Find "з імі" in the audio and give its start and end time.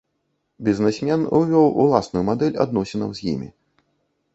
3.21-3.49